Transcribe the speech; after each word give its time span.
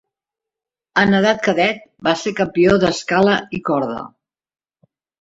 En 1.01 1.17
edat 1.17 1.43
cadet 1.49 1.85
va 2.09 2.15
ser 2.23 2.35
campió 2.41 2.81
d'Escala 2.87 3.39
i 3.61 3.65
Corda. 3.71 4.03